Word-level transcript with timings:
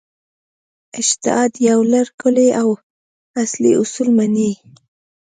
اجتهاد 0.99 1.51
یو 1.69 1.79
لړ 1.93 2.05
کُلي 2.21 2.47
او 2.61 2.67
اصلي 3.43 3.71
اصول 3.81 4.09
مني. 4.17 4.51